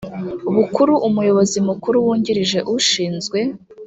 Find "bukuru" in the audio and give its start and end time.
0.55-0.93